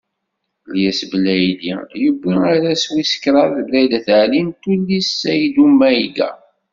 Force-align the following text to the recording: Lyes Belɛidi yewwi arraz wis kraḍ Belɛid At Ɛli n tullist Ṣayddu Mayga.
Lyes 0.73 0.99
Belɛidi 1.09 1.71
yewwi 2.01 2.33
arraz 2.51 2.83
wis 2.93 3.11
kraḍ 3.23 3.51
Belɛid 3.65 3.91
At 3.99 4.07
Ɛli 4.21 4.41
n 4.47 4.49
tullist 4.61 5.13
Ṣayddu 5.21 5.65
Mayga. 5.79 6.29